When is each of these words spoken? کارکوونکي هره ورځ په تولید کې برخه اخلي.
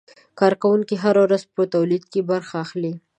کارکوونکي 0.39 0.95
هره 1.03 1.21
ورځ 1.25 1.43
په 1.55 1.61
تولید 1.73 2.03
کې 2.11 2.21
برخه 2.31 2.55
اخلي. 2.65 2.93